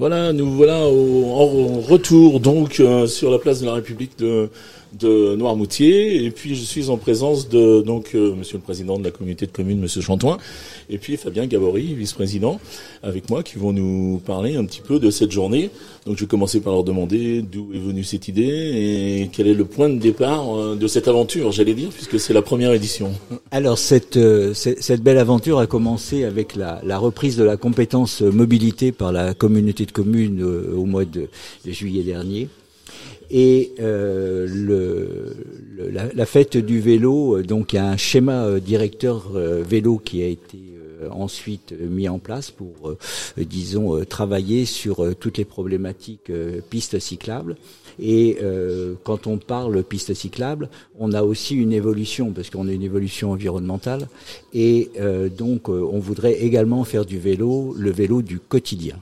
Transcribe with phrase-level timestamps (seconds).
[0.00, 4.48] Voilà, nous voilà au, en retour donc euh, sur la place de la République de,
[4.98, 9.04] de Noirmoutier et puis je suis en présence de donc euh, Monsieur le Président de
[9.04, 10.38] la communauté de communes, Monsieur Chantoin,
[10.88, 12.60] et puis Fabien Gabory, vice-président,
[13.02, 15.70] avec moi, qui vont nous parler un petit peu de cette journée.
[16.06, 19.54] Donc je vais commencer par leur demander d'où est venue cette idée et quel est
[19.54, 23.12] le point de départ euh, de cette aventure, j'allais dire, puisque c'est la première édition.
[23.50, 24.18] Alors cette,
[24.54, 29.34] cette belle aventure a commencé avec la, la reprise de la compétence mobilité par la
[29.34, 31.28] communauté de commune euh, au mois de,
[31.66, 32.48] juillet dernier.
[33.30, 35.36] Et euh, le,
[35.92, 40.26] la, fête du vélo, euh, donc il y a un schéma directeur vélo qui a
[40.26, 40.58] été
[41.10, 42.94] ensuite mis en place pour,
[43.38, 46.30] disons, travailler sur toutes les problématiques
[46.68, 47.56] pistes cyclables.
[47.98, 48.36] Et
[49.04, 53.30] quand on parle pistes cyclables, on a aussi une évolution, parce qu'on a une évolution
[53.30, 54.08] environnementale,
[54.52, 54.90] et
[55.38, 58.96] donc on voudrait également faire du vélo le vélo du quotidien.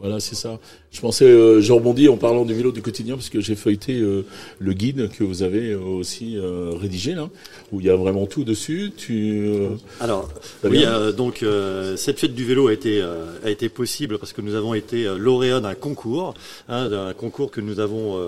[0.00, 0.58] Voilà, c'est ça.
[0.90, 4.00] Je pensais, euh, je rebondis en parlant du vélo du quotidien parce que j'ai feuilleté
[4.00, 4.24] euh,
[4.58, 7.28] le guide que vous avez euh, aussi euh, rédigé là,
[7.70, 8.92] où il y a vraiment tout dessus.
[8.96, 9.46] Tu
[10.00, 10.28] alors
[10.64, 10.84] oui,
[11.16, 11.44] donc
[11.96, 13.02] cette fête du vélo a été
[13.44, 16.34] a été possible parce que nous avons été lauréats d'un concours,
[16.68, 18.18] hein, d'un concours que nous avons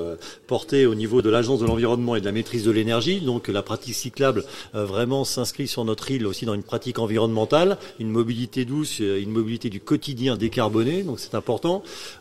[0.46, 3.20] porté au niveau de l'agence de l'environnement et de la maîtrise de l'énergie.
[3.20, 8.10] Donc la pratique cyclable vraiment s'inscrit sur notre île aussi dans une pratique environnementale, une
[8.10, 11.02] mobilité douce, une mobilité du quotidien décarboné.
[11.02, 11.61] Donc c'est important.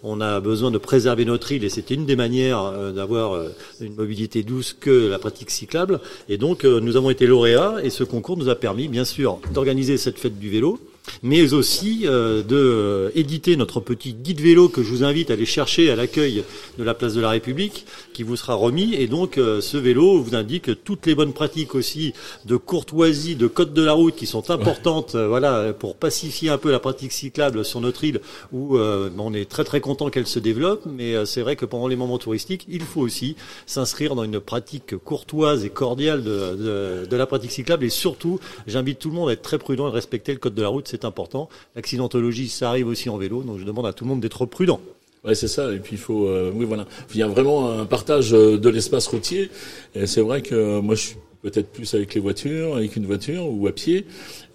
[0.03, 3.49] On a besoin de préserver notre île et c'était une des manières euh, d'avoir euh,
[3.79, 5.99] une mobilité douce que la pratique cyclable.
[6.29, 9.39] Et donc euh, nous avons été lauréats et ce concours nous a permis bien sûr
[9.53, 10.79] d'organiser cette fête du vélo
[11.23, 15.33] mais aussi euh, de euh, éditer notre petit guide vélo que je vous invite à
[15.33, 16.43] aller chercher à l'accueil
[16.77, 18.93] de la place de la République, qui vous sera remis.
[18.95, 22.13] Et donc, euh, ce vélo vous indique toutes les bonnes pratiques aussi
[22.45, 26.71] de courtoisie, de code de la route qui sont importantes, voilà, pour pacifier un peu
[26.71, 30.83] la pratique cyclable sur notre île, où on est très très content qu'elle se développe.
[30.85, 33.35] Mais c'est vrai que pendant les moments touristiques, il faut aussi
[33.65, 37.85] s'inscrire dans une pratique courtoise et cordiale de, de, de la pratique cyclable.
[37.85, 40.61] Et surtout, j'invite tout le monde à être très prudent et respecter le code de
[40.61, 41.49] la route c'est important.
[41.75, 44.79] L'accidentologie, ça arrive aussi en vélo, donc je demande à tout le monde d'être prudent.
[45.23, 45.71] Ouais, c'est ça.
[45.71, 48.69] Et puis il faut, euh, oui, voilà, il y a vraiment un partage euh, de
[48.69, 49.49] l'espace routier.
[49.95, 53.05] Et c'est vrai que euh, moi, je suis peut-être plus avec les voitures, avec une
[53.05, 54.05] voiture ou à pied.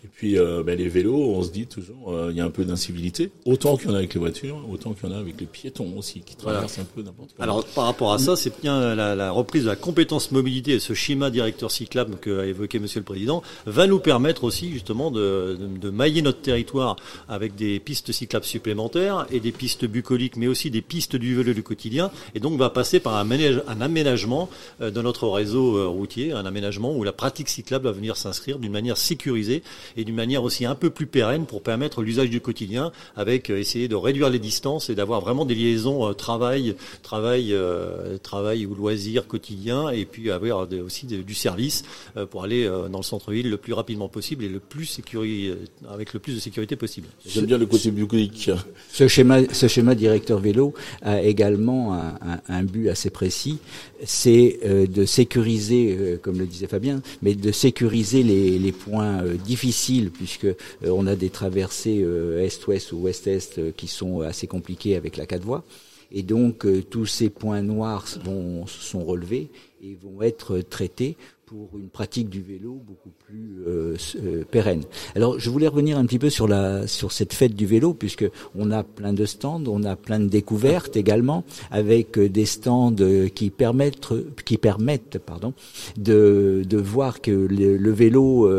[0.06, 2.50] Et puis euh, ben, les vélos, on se dit toujours, euh, il y a un
[2.50, 3.32] peu d'incivilité.
[3.44, 5.46] Autant qu'il y en a avec les voitures, autant qu'il y en a avec les
[5.46, 7.42] piétons aussi, qui traversent un peu n'importe quoi.
[7.42, 10.78] Alors par rapport à ça, c'est bien la, la, reprise de la compétence mobilité et
[10.78, 15.10] ce schéma directeur cyclable que a évoqué Monsieur le Président va nous permettre aussi justement
[15.10, 16.94] de, de, de, mailler notre territoire
[17.28, 21.52] avec des pistes cyclables supplémentaires et des pistes bucoliques, mais aussi des pistes du vélo
[21.52, 22.12] du quotidien.
[22.36, 24.48] Et donc va passer par un, un aménagement
[24.80, 28.72] euh, de notre réseau routier, un aménagement où la pratique cyclable va venir s'inscrire d'une
[28.72, 29.64] manière sécurisée
[29.96, 33.58] et d'une manière aussi un peu plus pérenne pour permettre l'usage du quotidien avec euh,
[33.58, 38.66] essayer de réduire les distances et d'avoir vraiment des liaisons euh, travail, travail, euh, travail
[38.66, 41.84] ou loisir quotidien et puis avoir aussi du service
[42.30, 45.54] pour aller dans le centre-ville le plus rapidement possible et le plus sécurisé,
[45.88, 47.08] avec le plus de sécurité possible.
[47.26, 48.50] J'aime bien le côté bucolique.
[48.92, 53.58] Ce schéma, ce schéma directeur vélo a également un, un, un but assez précis,
[54.04, 59.75] c'est de sécuriser, comme le disait Fabien, mais de sécuriser les, les points difficiles
[60.12, 60.54] puisque euh,
[60.84, 65.26] on a des traversées euh, est-ouest ou ouest-est euh, qui sont assez compliquées avec la
[65.26, 65.64] quatre voies.
[66.12, 69.50] Et donc tous ces points noirs vont, sont relevés
[69.82, 74.82] et vont être traités pour une pratique du vélo beaucoup plus euh, euh, pérenne.
[75.14, 78.28] Alors, je voulais revenir un petit peu sur la sur cette fête du vélo, puisque
[78.56, 82.96] on a plein de stands, on a plein de découvertes également, avec euh, des stands
[83.32, 84.08] qui permettent
[84.44, 85.54] qui permettent pardon
[85.96, 88.50] de de voir que le, vélo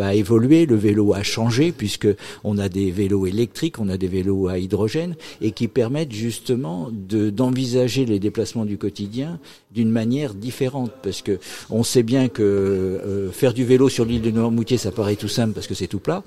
[0.00, 2.08] a évolué, le vélo a changé, puisque
[2.44, 6.90] on a des vélos électriques, on a des vélos à hydrogène, et qui permettent justement
[6.92, 9.40] de d'envisager les déplacements du quotidien
[9.72, 11.38] d'une manière différente, parce que
[11.70, 15.28] on sait bien que euh, faire du vélo sur l'île de Noirmoutier, ça paraît tout
[15.28, 16.24] simple parce que c'est tout plat,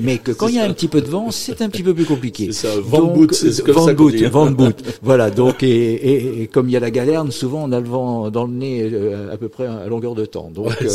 [0.00, 1.92] mais que quand il y a un petit peu de vent, c'est un petit peu
[1.92, 2.46] plus compliqué.
[2.52, 4.82] C'est ça, vent boot, c'est comme vent ça boot, vent boot.
[5.02, 8.30] voilà, donc et, et, comme il y a la galerne, souvent on a le vent
[8.30, 10.50] dans le nez euh, à peu près à longueur de temps.
[10.50, 10.88] Donc euh,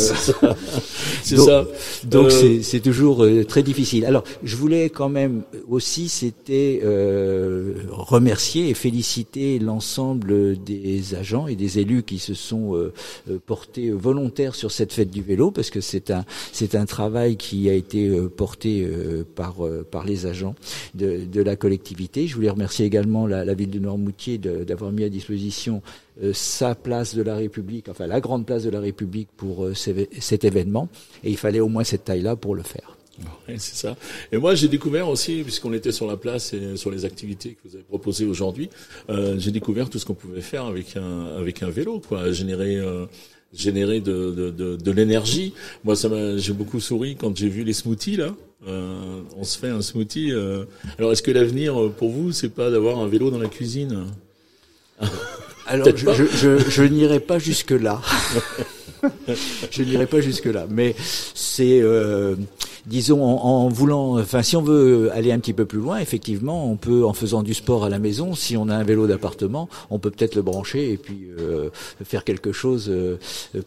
[1.22, 1.66] c'est ça.
[2.04, 4.04] Donc c'est toujours très difficile.
[4.04, 6.80] Alors je voulais quand même aussi, c'était
[7.90, 12.74] remercier et féliciter l'ensemble des agents et des élus qui se sont
[13.46, 17.68] portés volontaires sur cette fête du vélo parce que c'est un c'est un travail qui
[17.68, 20.54] a été euh, porté euh, par euh, par les agents
[20.94, 22.26] de, de la collectivité.
[22.26, 25.82] Je voulais remercier également la, ville de Noirmoutier d'avoir mis à disposition
[26.32, 30.88] sa place de la République, enfin la grande place de la République pour cet événement.
[31.24, 32.96] Et il fallait au moins cette taille-là pour le faire.
[33.48, 33.96] C'est ça.
[34.32, 37.68] Et moi, j'ai découvert aussi, puisqu'on était sur la place et sur les activités que
[37.68, 38.70] vous avez proposées aujourd'hui,
[39.08, 42.80] j'ai découvert tout ce qu'on pouvait faire avec un avec un vélo, quoi, générer
[43.52, 45.52] générer de de, de, de l'énergie.
[45.84, 48.34] Moi, ça m'a, j'ai beaucoup souri quand j'ai vu les smoothies là.
[48.66, 50.32] Euh, on se fait un smoothie.
[50.32, 50.64] Euh.
[50.98, 54.04] Alors, est-ce que l'avenir euh, pour vous, c'est pas d'avoir un vélo dans la cuisine?
[55.70, 58.00] Alors, je, je, je, je n'irai pas jusque là.
[59.70, 60.94] je n'irai pas jusque là, mais
[61.34, 62.34] c'est euh,
[62.86, 66.76] disons, en, voulant, enfin, si on veut aller un petit peu plus loin, effectivement, on
[66.76, 69.98] peut, en faisant du sport à la maison, si on a un vélo d'appartement, on
[69.98, 71.70] peut peut-être le brancher et puis euh,
[72.04, 73.16] faire quelque chose, euh,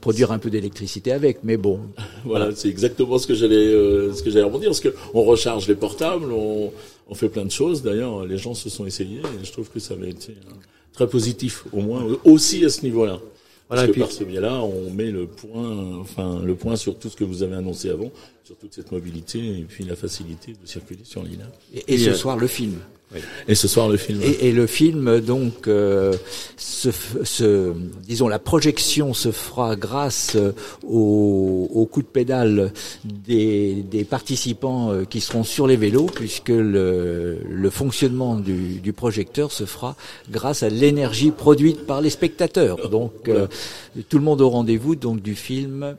[0.01, 1.39] produire un peu d'électricité avec.
[1.43, 1.79] Mais bon,
[2.25, 5.67] voilà, c'est exactement ce que j'allais, euh, ce que j'allais rebondir, parce que on recharge
[5.67, 6.71] les portables, on,
[7.07, 7.81] on fait plein de choses.
[7.81, 10.35] D'ailleurs, les gens se sont essayés et je trouve que ça avait été
[10.93, 13.19] très positif, au moins aussi à ce niveau-là.
[13.67, 17.15] Parce que par ce biais-là, on met le point, enfin le point sur tout ce
[17.15, 18.11] que vous avez annoncé avant,
[18.43, 21.45] sur toute cette mobilité et puis la facilité de circuler sur l'île.
[21.87, 22.75] Et, ce soir, le film.
[23.47, 24.21] Et ce soir le film.
[24.21, 26.13] Et, le film donc, euh,
[26.57, 27.73] ce,
[28.07, 30.37] disons la projection se fera grâce
[30.87, 32.71] au, au coup de pédale
[33.03, 38.93] des, des, participants euh, qui seront sur les vélos, puisque le, le fonctionnement du, du,
[38.93, 39.95] projecteur se fera
[40.29, 42.89] grâce à l'énergie produite par les spectateurs.
[42.89, 43.47] Donc euh,
[44.09, 45.95] tout le monde au rendez-vous donc du film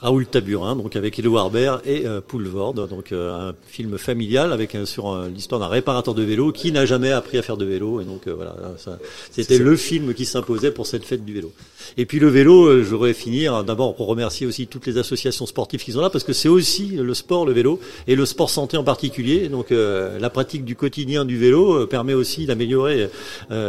[0.00, 4.76] Raoul Taburin, donc avec Edouard Baird et euh, Poulvord, donc euh, un film familial avec
[4.84, 8.04] sur l'histoire d'un réparateur de vélo qui n'a jamais appris à faire de vélo et
[8.04, 8.54] donc euh, voilà,
[9.30, 11.52] c'était le film qui s'imposait pour cette fête du vélo.
[11.96, 15.46] Et puis le vélo, euh, je voudrais finir d'abord pour remercier aussi toutes les associations
[15.46, 18.50] sportives qui sont là parce que c'est aussi le sport, le vélo et le sport
[18.50, 19.48] santé en particulier.
[19.48, 23.08] Donc la pratique du quotidien du vélo permet aussi d'améliorer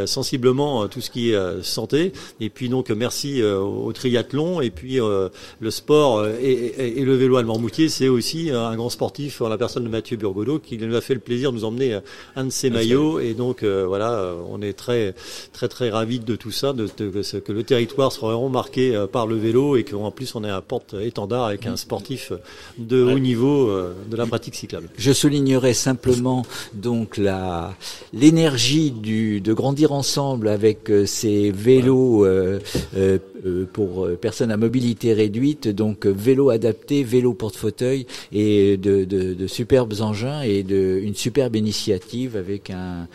[0.06, 2.12] sensiblement tout ce qui est santé.
[2.40, 7.90] Et puis donc merci au triathlon et puis le sport et, le vélo allemand moutier,
[7.90, 11.14] c'est aussi un grand sportif en la personne de Mathieu Burgodeau qui nous a fait
[11.14, 12.00] le plaisir de nous emmener
[12.36, 13.20] un de ses maillots.
[13.20, 15.14] Et donc euh, voilà, on est très
[15.54, 19.28] très très ravis de tout ça, de, que le territoire soit vraiment marqué euh, par
[19.28, 22.32] le vélo et qu'en plus on ait un porte-étendard avec un sportif
[22.78, 24.90] de haut niveau euh, de la pratique cyclable.
[24.98, 27.76] Je soulignerai simplement donc la
[28.14, 32.26] l'énergie du de grandir ensemble avec ces vélos
[33.74, 40.42] pour personnes à mobilité réduite, donc vélo adapté, vélo porte-fauteuil et de, de, superbes engins
[40.42, 43.08] et de, une superbe initiative avec un,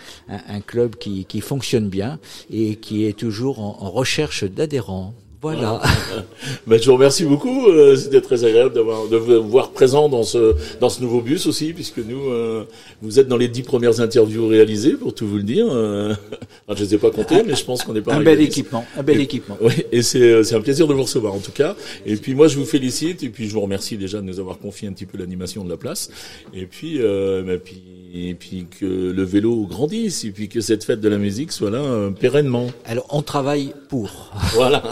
[0.67, 2.19] club qui, fonctionne bien
[2.52, 5.14] et qui est toujours en recherche d'adhérents.
[5.42, 5.82] Voilà.
[6.68, 7.66] ben, je vous remercie beaucoup.
[7.66, 11.46] Euh, c'était très agréable d'avoir de vous voir présent dans ce dans ce nouveau bus
[11.46, 12.62] aussi, puisque nous euh,
[13.02, 15.66] vous êtes dans les dix premières interviews réalisées, pour tout vous le dire.
[15.68, 16.14] Euh,
[16.68, 18.86] je ne les ai pas comptées, mais je pense qu'on est pas un bel équipement,
[18.96, 19.58] un bel équipement.
[19.60, 21.74] Oui, et c'est c'est un plaisir de vous recevoir en tout cas.
[22.06, 24.58] Et puis moi je vous félicite et puis je vous remercie déjà de nous avoir
[24.58, 26.08] confié un petit peu l'animation de la place.
[26.54, 27.82] Et puis euh, ben, puis
[28.14, 31.70] et puis que le vélo grandisse et puis que cette fête de la musique soit
[31.70, 32.70] là euh, pérennement.
[32.84, 34.32] Alors on travaille pour.
[34.54, 34.82] Voilà.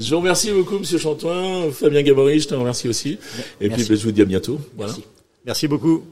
[0.00, 3.18] Je vous remercie beaucoup, Monsieur Chantoin, Fabien Gabory, je te remercie aussi.
[3.60, 4.58] Et puis ben, je vous dis à bientôt.
[4.76, 5.04] Merci.
[5.46, 6.02] Merci beaucoup.